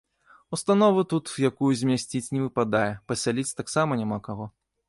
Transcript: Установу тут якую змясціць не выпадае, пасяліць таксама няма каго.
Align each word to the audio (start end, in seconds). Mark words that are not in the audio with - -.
Установу 0.55 1.01
тут 1.11 1.25
якую 1.51 1.69
змясціць 1.81 2.33
не 2.39 2.41
выпадае, 2.47 2.85
пасяліць 3.13 3.57
таксама 3.61 3.91
няма 4.05 4.23
каго. 4.31 4.53